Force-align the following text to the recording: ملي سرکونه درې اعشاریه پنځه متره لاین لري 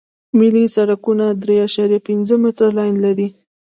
ملي 0.39 0.65
سرکونه 0.75 1.25
درې 1.41 1.55
اعشاریه 1.63 1.99
پنځه 2.07 2.35
متره 2.43 2.69
لاین 2.77 2.95
لري 3.05 3.27